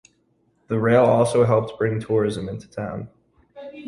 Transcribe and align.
The 0.65 0.79
rail 0.79 1.03
also 1.03 1.45
helped 1.45 1.77
bring 1.77 1.99
tourism 1.99 2.47
to 2.47 2.55
the 2.67 2.73
town. 2.73 3.09